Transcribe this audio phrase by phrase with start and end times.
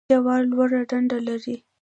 [0.11, 1.55] جوار لوړ ډنډر لري